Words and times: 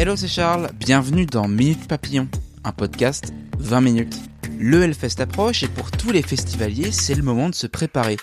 Hello, 0.00 0.16
c'est 0.16 0.28
Charles. 0.28 0.70
Bienvenue 0.78 1.26
dans 1.26 1.46
Minute 1.46 1.86
Papillon, 1.86 2.26
un 2.64 2.72
podcast 2.72 3.34
20 3.58 3.82
minutes. 3.82 4.16
Le 4.58 4.82
Hellfest 4.82 5.20
approche 5.20 5.62
et 5.62 5.68
pour 5.68 5.90
tous 5.90 6.10
les 6.10 6.22
festivaliers, 6.22 6.90
c'est 6.90 7.14
le 7.14 7.22
moment 7.22 7.50
de 7.50 7.54
se 7.54 7.66
préparer. 7.66 8.16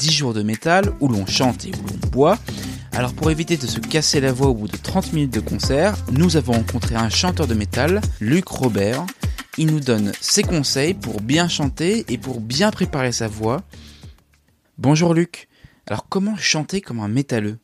10 0.00 0.10
jours 0.10 0.34
de 0.34 0.42
métal 0.42 0.92
où 0.98 1.06
l'on 1.06 1.26
chante 1.26 1.66
et 1.66 1.70
où 1.70 1.86
l'on 1.86 2.08
boit. 2.10 2.36
Alors 2.90 3.14
pour 3.14 3.30
éviter 3.30 3.56
de 3.56 3.68
se 3.68 3.78
casser 3.78 4.20
la 4.20 4.32
voix 4.32 4.48
au 4.48 4.54
bout 4.54 4.66
de 4.66 4.76
30 4.76 5.12
minutes 5.12 5.32
de 5.32 5.38
concert, 5.38 5.94
nous 6.10 6.36
avons 6.36 6.54
rencontré 6.54 6.96
un 6.96 7.10
chanteur 7.10 7.46
de 7.46 7.54
métal, 7.54 8.00
Luc 8.18 8.48
Robert. 8.48 9.06
Il 9.56 9.68
nous 9.68 9.78
donne 9.78 10.10
ses 10.20 10.42
conseils 10.42 10.94
pour 10.94 11.20
bien 11.20 11.46
chanter 11.46 12.06
et 12.08 12.18
pour 12.18 12.40
bien 12.40 12.72
préparer 12.72 13.12
sa 13.12 13.28
voix. 13.28 13.62
Bonjour 14.78 15.14
Luc. 15.14 15.46
Alors 15.86 16.08
comment 16.08 16.36
chanter 16.36 16.80
comme 16.80 16.98
un 16.98 17.06
métalleux? 17.06 17.60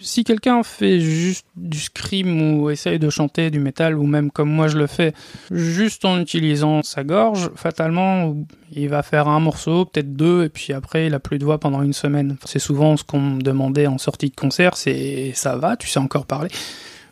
Si 0.00 0.24
quelqu'un 0.24 0.62
fait 0.62 1.00
juste 1.00 1.46
du 1.56 1.78
scream 1.78 2.60
ou 2.60 2.70
essaye 2.70 2.98
de 2.98 3.10
chanter 3.10 3.50
du 3.50 3.60
métal 3.60 3.96
ou 3.98 4.06
même 4.06 4.30
comme 4.30 4.50
moi 4.50 4.68
je 4.68 4.78
le 4.78 4.86
fais, 4.86 5.12
juste 5.50 6.04
en 6.04 6.20
utilisant 6.20 6.82
sa 6.82 7.04
gorge, 7.04 7.50
fatalement 7.54 8.36
il 8.72 8.88
va 8.88 9.02
faire 9.02 9.28
un 9.28 9.40
morceau, 9.40 9.84
peut-être 9.84 10.14
deux, 10.14 10.44
et 10.44 10.48
puis 10.48 10.72
après 10.72 11.06
il 11.06 11.14
a 11.14 11.20
plus 11.20 11.38
de 11.38 11.44
voix 11.44 11.58
pendant 11.58 11.82
une 11.82 11.92
semaine. 11.92 12.36
C'est 12.44 12.58
souvent 12.58 12.96
ce 12.96 13.04
qu'on 13.04 13.20
me 13.20 13.42
demandait 13.42 13.86
en 13.86 13.98
sortie 13.98 14.30
de 14.30 14.36
concert, 14.36 14.76
c'est 14.76 15.32
ça 15.34 15.56
va, 15.56 15.76
tu 15.76 15.88
sais 15.88 15.98
encore 15.98 16.26
parler? 16.26 16.50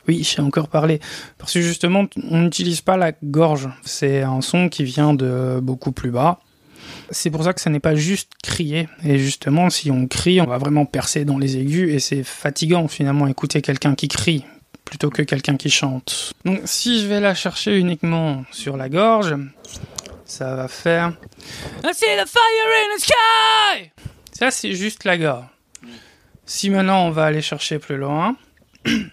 Oui, 0.09 0.23
j'ai 0.23 0.41
encore 0.41 0.69
parlé. 0.69 1.01
Parce 1.39 1.53
que 1.53 1.61
justement, 1.61 2.05
on 2.31 2.43
n'utilise 2.43 2.81
pas 2.81 2.97
la 2.97 3.13
gorge. 3.25 3.69
C'est 3.85 4.23
un 4.23 4.41
son 4.41 4.69
qui 4.69 4.85
vient 4.85 5.15
de 5.15 5.59
beaucoup 5.61 5.91
plus 5.91 6.13
bas. 6.13 6.39
C'est 7.11 7.31
pour 7.31 7.45
ça 7.45 7.53
que 7.53 7.61
ça 7.61 7.71
n'est 7.71 7.81
pas 7.81 7.95
juste 7.95 8.33
crier. 8.43 8.89
Et 9.05 9.19
justement, 9.19 9.71
si 9.71 9.91
on 9.91 10.07
crie, 10.07 10.41
on 10.41 10.47
va 10.47 10.59
vraiment 10.59 10.87
percer 10.87 11.25
dans 11.25 11.39
les 11.39 11.57
aigus 11.57 11.95
et 11.95 12.01
c'est 12.01 12.25
fatigant 12.25 12.89
finalement 12.89 13.27
écouter 13.27 13.63
quelqu'un 13.63 13.95
qui 13.95 14.09
crie 14.09 14.45
plutôt 14.87 15.11
que 15.11 15.21
quelqu'un 15.23 15.57
qui 15.57 15.69
chante. 15.69 16.33
Donc 16.45 16.61
si 16.65 17.03
je 17.03 17.07
vais 17.07 17.21
la 17.21 17.35
chercher 17.35 17.77
uniquement 17.77 18.45
sur 18.53 18.77
la 18.77 18.89
gorge, 18.89 19.35
ça 20.25 20.55
va 20.55 20.69
faire 20.69 21.13
I 21.85 21.93
see 21.93 22.07
the 22.17 22.27
fire 22.27 22.73
in 22.73 22.97
the 22.97 23.01
sky. 23.01 23.91
Ça 24.33 24.51
c'est 24.51 24.73
juste 24.73 25.05
la 25.05 25.19
gorge. 25.19 25.45
Si 26.47 26.71
maintenant 26.71 27.07
on 27.07 27.11
va 27.11 27.27
aller 27.27 27.43
chercher 27.43 27.79
plus 27.79 27.97
loin. 27.97 28.37
I 28.87 29.11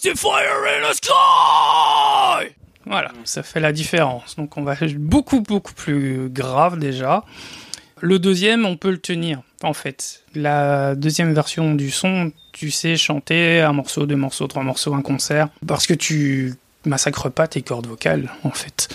see 0.00 0.16
fire 0.16 0.66
in 0.66 0.82
the 0.90 0.94
sky. 0.94 2.53
Voilà, 2.86 3.12
ça 3.24 3.42
fait 3.42 3.60
la 3.60 3.72
différence. 3.72 4.36
Donc 4.36 4.56
on 4.56 4.62
va 4.62 4.76
beaucoup 4.96 5.40
beaucoup 5.40 5.74
plus 5.74 6.28
grave 6.28 6.78
déjà. 6.78 7.24
Le 8.00 8.18
deuxième, 8.18 8.66
on 8.66 8.76
peut 8.76 8.90
le 8.90 8.98
tenir. 8.98 9.42
En 9.62 9.72
fait, 9.72 10.24
la 10.34 10.94
deuxième 10.94 11.32
version 11.32 11.74
du 11.74 11.90
son, 11.90 12.32
tu 12.52 12.70
sais 12.70 12.96
chanter 12.96 13.60
un 13.60 13.72
morceau, 13.72 14.04
deux 14.04 14.16
morceaux, 14.16 14.46
trois 14.46 14.62
morceaux, 14.62 14.92
un 14.94 15.00
concert, 15.00 15.48
parce 15.66 15.86
que 15.86 15.94
tu 15.94 16.54
massacres 16.84 17.30
pas 17.30 17.48
tes 17.48 17.62
cordes 17.62 17.86
vocales, 17.86 18.30
en 18.42 18.50
fait. 18.50 18.88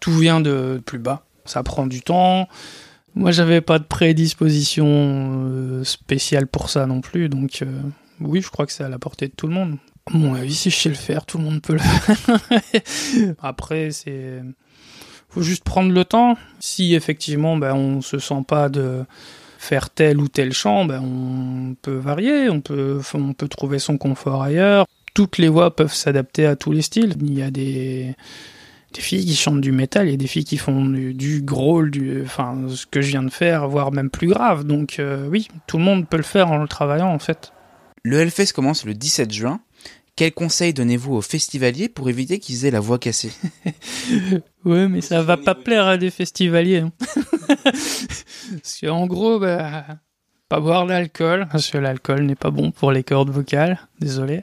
Tout 0.00 0.16
vient 0.16 0.40
de 0.40 0.80
plus 0.86 0.98
bas. 0.98 1.22
Ça 1.44 1.62
prend 1.62 1.86
du 1.86 2.00
temps. 2.00 2.48
Moi, 3.14 3.30
j'avais 3.30 3.60
pas 3.60 3.78
de 3.78 3.84
prédisposition 3.84 4.86
euh, 4.86 5.84
spéciale 5.84 6.46
pour 6.46 6.70
ça 6.70 6.86
non 6.86 7.00
plus, 7.00 7.28
donc 7.28 7.62
euh, 7.62 7.66
oui, 8.20 8.40
je 8.40 8.48
crois 8.48 8.64
que 8.64 8.72
c'est 8.72 8.84
à 8.84 8.88
la 8.88 8.98
portée 8.98 9.28
de 9.28 9.32
tout 9.32 9.48
le 9.48 9.54
monde. 9.54 9.76
Bon, 10.12 10.34
avis, 10.34 10.54
si 10.54 10.70
je 10.70 10.76
sais 10.76 10.88
le 10.88 10.94
faire, 10.94 11.26
tout 11.26 11.38
le 11.38 11.44
monde 11.44 11.60
peut 11.60 11.74
le 11.74 11.78
faire. 11.78 12.40
Après, 13.42 13.90
c'est. 13.90 14.42
faut 15.28 15.42
juste 15.42 15.64
prendre 15.64 15.92
le 15.92 16.04
temps. 16.04 16.36
Si 16.60 16.94
effectivement, 16.94 17.56
ben, 17.56 17.74
on 17.74 18.00
se 18.00 18.18
sent 18.18 18.42
pas 18.46 18.68
de 18.68 19.04
faire 19.58 19.90
tel 19.90 20.18
ou 20.18 20.28
tel 20.28 20.52
chant, 20.52 20.84
ben, 20.84 21.00
on 21.02 21.74
peut 21.74 21.96
varier, 21.96 22.48
on 22.48 22.60
peut, 22.60 23.00
on 23.14 23.32
peut 23.32 23.48
trouver 23.48 23.78
son 23.78 23.98
confort 23.98 24.42
ailleurs. 24.42 24.86
Toutes 25.14 25.38
les 25.38 25.48
voix 25.48 25.74
peuvent 25.74 25.92
s'adapter 25.92 26.46
à 26.46 26.56
tous 26.56 26.72
les 26.72 26.82
styles. 26.82 27.14
Il 27.20 27.36
y 27.36 27.42
a 27.42 27.50
des, 27.50 28.14
filles 28.96 29.26
qui 29.26 29.34
chantent 29.34 29.60
du 29.60 29.72
métal, 29.72 30.06
il 30.06 30.12
y 30.12 30.14
a 30.14 30.16
des 30.16 30.26
filles 30.26 30.44
qui 30.44 30.58
font 30.58 30.86
du, 30.86 31.12
du 31.12 31.42
growl, 31.42 31.90
du, 31.90 32.22
enfin, 32.22 32.56
ce 32.68 32.86
que 32.86 33.00
je 33.00 33.10
viens 33.10 33.22
de 33.22 33.30
faire, 33.30 33.68
voire 33.68 33.92
même 33.92 34.10
plus 34.10 34.28
grave. 34.28 34.64
Donc, 34.64 34.98
euh, 34.98 35.28
oui, 35.28 35.48
tout 35.66 35.76
le 35.78 35.84
monde 35.84 36.08
peut 36.08 36.16
le 36.16 36.22
faire 36.22 36.50
en 36.50 36.58
le 36.58 36.68
travaillant, 36.68 37.08
en 37.08 37.18
fait. 37.18 37.52
Le 38.04 38.18
Hellfest 38.20 38.52
commence 38.54 38.84
le 38.84 38.94
17 38.94 39.32
juin. 39.32 39.60
Quels 40.18 40.32
conseils 40.32 40.74
donnez-vous 40.74 41.14
aux 41.14 41.22
festivaliers 41.22 41.88
pour 41.88 42.08
éviter 42.08 42.40
qu'ils 42.40 42.64
aient 42.64 42.72
la 42.72 42.80
voix 42.80 42.98
cassée? 42.98 43.30
Ouais, 44.64 44.88
mais 44.88 45.00
ça 45.00 45.22
va 45.22 45.36
pas 45.36 45.54
plaire 45.54 45.86
à 45.86 45.96
des 45.96 46.10
festivaliers. 46.10 46.78
hein. 46.78 46.92
parce 47.64 48.80
qu'en 48.82 49.06
gros, 49.06 49.38
bah, 49.38 49.84
pas 50.48 50.58
boire 50.58 50.86
d'alcool, 50.86 51.46
parce 51.52 51.70
que 51.70 51.78
l'alcool 51.78 52.22
n'est 52.22 52.34
pas 52.34 52.50
bon 52.50 52.72
pour 52.72 52.90
les 52.90 53.04
cordes 53.04 53.30
vocales. 53.30 53.78
Désolé. 54.00 54.42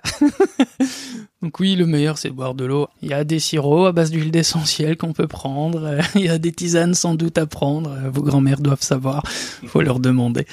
Donc 1.41 1.59
oui, 1.59 1.75
le 1.75 1.85
meilleur 1.85 2.17
c'est 2.17 2.29
de 2.29 2.33
boire 2.33 2.55
de 2.55 2.63
l'eau. 2.63 2.87
Il 3.01 3.09
y 3.09 3.13
a 3.13 3.25
des 3.25 3.39
sirops 3.39 3.87
à 3.87 3.91
base 3.91 4.11
d'huile 4.11 4.31
d'essentiel 4.31 4.95
qu'on 4.95 5.11
peut 5.11 5.27
prendre. 5.27 5.99
Il 6.15 6.21
y 6.21 6.29
a 6.29 6.37
des 6.37 6.53
tisanes 6.53 6.93
sans 6.93 7.15
doute 7.15 7.37
à 7.37 7.47
prendre. 7.47 7.93
Vos 8.13 8.21
grands-mères 8.21 8.61
doivent 8.61 8.81
savoir. 8.81 9.23
Faut 9.67 9.81
leur 9.81 9.99
demander. 9.99 10.47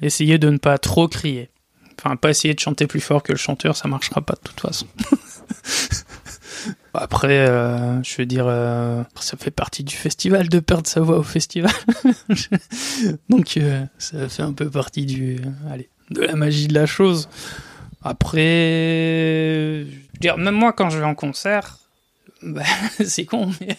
Essayez 0.00 0.38
de 0.38 0.48
ne 0.48 0.56
pas 0.56 0.78
trop 0.78 1.08
crier. 1.08 1.50
Enfin, 2.04 2.16
pas 2.16 2.30
essayer 2.30 2.52
de 2.52 2.58
chanter 2.58 2.88
plus 2.88 3.00
fort 3.00 3.22
que 3.22 3.30
le 3.30 3.38
chanteur, 3.38 3.76
ça 3.76 3.86
marchera 3.86 4.20
pas 4.22 4.34
de 4.34 4.40
toute 4.48 4.60
façon. 4.60 4.86
Après, 6.94 7.48
euh, 7.48 8.02
je 8.02 8.16
veux 8.16 8.26
dire, 8.26 8.46
euh, 8.48 9.02
ça 9.20 9.36
fait 9.36 9.52
partie 9.52 9.84
du 9.84 9.94
festival 9.94 10.48
de 10.48 10.58
perdre 10.58 10.88
sa 10.88 11.00
voix 11.00 11.18
au 11.18 11.22
festival. 11.22 11.72
Donc, 13.28 13.56
euh, 13.56 13.84
ça 13.98 14.28
fait 14.28 14.42
un 14.42 14.52
peu 14.52 14.68
partie 14.68 15.06
du, 15.06 15.38
allez, 15.70 15.88
de 16.10 16.22
la 16.22 16.34
magie 16.34 16.66
de 16.66 16.74
la 16.74 16.86
chose. 16.86 17.28
Après, 18.02 18.40
je 18.40 19.84
veux 19.84 20.20
dire, 20.20 20.36
même 20.38 20.56
moi, 20.56 20.72
quand 20.72 20.90
je 20.90 20.98
vais 20.98 21.04
en 21.04 21.14
concert, 21.14 21.78
bah, 22.42 22.62
c'est 23.04 23.24
con, 23.24 23.52
mais 23.60 23.76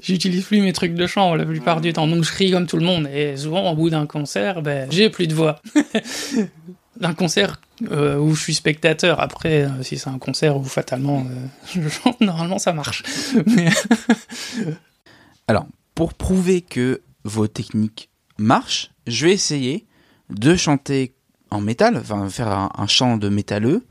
j'utilise 0.00 0.44
plus 0.44 0.60
mes 0.60 0.72
trucs 0.72 0.94
de 0.94 1.06
chant 1.08 1.34
la 1.34 1.44
plupart 1.44 1.80
du 1.80 1.92
temps. 1.92 2.06
Donc, 2.06 2.22
je 2.22 2.30
crie 2.30 2.52
comme 2.52 2.66
tout 2.66 2.78
le 2.78 2.86
monde. 2.86 3.08
Et 3.12 3.36
souvent, 3.36 3.72
au 3.72 3.74
bout 3.74 3.90
d'un 3.90 4.06
concert, 4.06 4.62
ben, 4.62 4.88
j'ai 4.90 5.10
plus 5.10 5.26
de 5.26 5.34
voix. 5.34 5.60
D'un 6.98 7.14
concert 7.14 7.60
euh, 7.90 8.18
où 8.18 8.34
je 8.34 8.42
suis 8.42 8.54
spectateur. 8.54 9.20
Après, 9.20 9.64
euh, 9.64 9.82
si 9.82 9.98
c'est 9.98 10.08
un 10.08 10.18
concert 10.18 10.56
où 10.56 10.64
fatalement 10.64 11.26
euh, 11.76 11.88
normalement 12.20 12.58
ça 12.58 12.72
marche. 12.72 13.02
Alors, 15.48 15.66
pour 15.94 16.14
prouver 16.14 16.62
que 16.62 17.02
vos 17.24 17.48
techniques 17.48 18.10
marchent, 18.38 18.90
je 19.06 19.26
vais 19.26 19.32
essayer 19.32 19.86
de 20.30 20.56
chanter 20.56 21.14
en 21.50 21.60
métal, 21.60 21.96
enfin 21.96 22.28
faire 22.28 22.48
un, 22.48 22.86
chant 22.86 23.16
de 23.16 23.28
métalleux. 23.28 23.86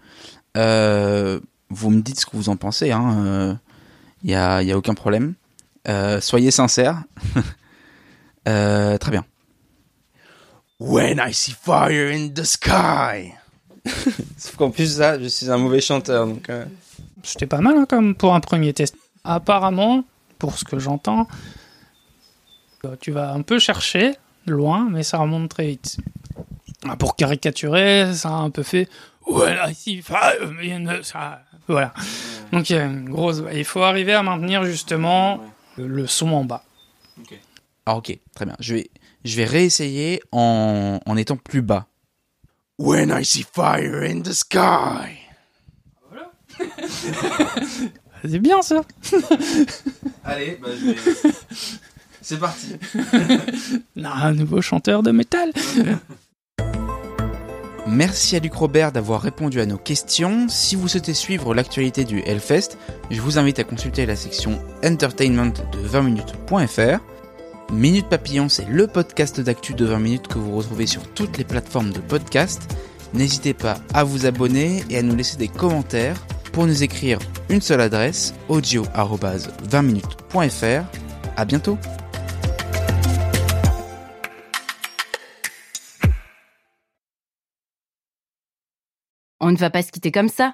Euh, 0.57 1.39
vous 1.69 1.89
me 1.89 2.01
dites 2.01 2.19
ce 2.19 2.25
que 2.25 2.35
vous 2.35 2.49
en 2.49 2.57
pensez, 2.57 2.87
il 2.87 2.91
hein, 2.91 3.59
n'y 4.23 4.35
a, 4.35 4.61
y 4.63 4.71
a 4.71 4.77
aucun 4.77 4.93
problème. 4.93 5.35
Soyez 6.19 6.51
sincères. 6.51 7.03
Très 8.45 9.11
bien. 9.11 9.23
When 10.79 11.19
I 11.19 11.33
see 11.33 11.53
fire 11.53 12.11
in 12.11 12.29
the 12.33 12.43
sky. 12.43 13.33
Sauf 14.37 14.55
qu'en 14.57 14.71
plus, 14.71 14.97
ça, 14.97 15.19
je 15.19 15.27
suis 15.27 15.49
un 15.49 15.57
mauvais 15.57 15.81
chanteur. 15.81 16.25
Donc, 16.27 16.49
euh, 16.49 16.65
c'était 17.23 17.45
pas 17.47 17.59
mal 17.61 17.77
hein, 17.77 17.85
comme 17.87 18.15
pour 18.15 18.33
un 18.33 18.39
premier 18.39 18.73
test. 18.73 18.95
Apparemment, 19.23 20.03
pour 20.39 20.57
ce 20.57 20.65
que 20.65 20.79
j'entends, 20.79 21.27
euh, 22.85 22.95
tu 22.99 23.11
vas 23.11 23.31
un 23.31 23.41
peu 23.41 23.59
chercher 23.59 24.15
loin, 24.45 24.87
mais 24.89 25.03
ça 25.03 25.17
remonte 25.19 25.49
très 25.49 25.67
vite. 25.67 25.97
Ah, 26.87 26.97
Pour 26.97 27.15
caricaturer, 27.15 28.13
ça 28.13 28.29
a 28.29 28.33
un 28.33 28.49
peu 28.49 28.63
fait 28.63 28.89
When 29.25 29.57
I 29.65 29.73
see 29.73 30.01
fire 30.01 30.51
in 30.61 30.83
the 30.85 31.01
sky. 31.03 31.37
Voilà. 31.69 31.93
Donc 32.51 32.69
il 32.69 32.75
y 32.75 32.79
a 32.79 32.83
une 32.83 33.09
grosse. 33.09 33.41
Il 33.53 33.63
faut 33.63 33.81
arriver 33.83 34.13
à 34.13 34.21
maintenir 34.21 34.65
justement 34.65 35.39
le- 35.77 35.87
le 35.87 36.07
son 36.07 36.33
en 36.33 36.43
bas. 36.43 36.65
Ah 37.85 37.95
ok, 37.95 38.17
très 38.35 38.45
bien. 38.45 38.55
Je 38.59 38.75
vais, 38.75 38.89
je 39.23 39.37
vais 39.37 39.45
réessayer 39.45 40.21
en, 40.31 40.99
en 41.05 41.17
étant 41.17 41.37
plus 41.37 41.61
bas. 41.61 41.87
When 42.79 43.09
I 43.09 43.23
see 43.23 43.43
fire 43.43 44.03
in 44.03 44.21
the 44.21 44.33
sky. 44.33 45.19
C'est 48.25 48.39
bien 48.39 48.61
ça. 48.61 48.81
Allez, 50.23 50.57
bah, 50.61 50.69
je 50.79 50.91
vais... 50.91 50.95
C'est 52.21 52.39
parti. 52.39 52.77
un 54.01 54.33
nouveau 54.33 54.61
chanteur 54.61 55.03
de 55.03 55.11
métal. 55.11 55.51
Merci 57.85 58.37
à 58.37 58.39
Luc 58.39 58.53
Robert 58.53 58.93
d'avoir 58.93 59.21
répondu 59.21 59.59
à 59.59 59.65
nos 59.65 59.77
questions. 59.77 60.47
Si 60.47 60.77
vous 60.77 60.87
souhaitez 60.87 61.13
suivre 61.13 61.53
l'actualité 61.53 62.05
du 62.05 62.21
Hellfest, 62.21 62.77
je 63.11 63.19
vous 63.19 63.37
invite 63.37 63.59
à 63.59 63.65
consulter 63.65 64.05
la 64.05 64.15
section 64.15 64.63
entertainment 64.85 65.51
de 65.73 65.85
20minutes.fr. 65.85 67.03
Minute 67.71 68.07
Papillon, 68.07 68.49
c'est 68.49 68.67
le 68.67 68.87
podcast 68.87 69.39
d'actu 69.39 69.73
de 69.73 69.85
20 69.85 69.99
minutes 69.99 70.27
que 70.27 70.37
vous 70.37 70.55
retrouvez 70.55 70.87
sur 70.87 71.07
toutes 71.13 71.37
les 71.37 71.43
plateformes 71.43 71.91
de 71.91 71.99
podcast. 71.99 72.75
N'hésitez 73.13 73.53
pas 73.53 73.77
à 73.93 74.03
vous 74.03 74.25
abonner 74.25 74.83
et 74.89 74.97
à 74.97 75.01
nous 75.01 75.15
laisser 75.15 75.37
des 75.37 75.47
commentaires. 75.47 76.17
Pour 76.51 76.67
nous 76.67 76.83
écrire 76.83 77.19
une 77.49 77.61
seule 77.61 77.81
adresse, 77.81 78.33
audio-20minutes.fr. 78.47 80.83
À 81.35 81.45
bientôt! 81.45 81.77
On 89.39 89.51
ne 89.51 89.57
va 89.57 89.69
pas 89.69 89.81
se 89.81 89.91
quitter 89.91 90.11
comme 90.11 90.29
ça. 90.29 90.53